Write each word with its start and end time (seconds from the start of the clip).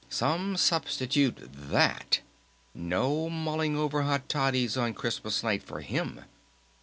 Some 0.09 0.57
substitute 0.57 1.37
that! 1.53 2.21
No 2.73 3.29
mulling 3.29 3.77
over 3.77 4.01
hot 4.01 4.27
toddies 4.27 4.75
on 4.75 4.95
Christmas 4.95 5.43
night 5.43 5.61
for 5.61 5.81
him! 5.81 6.21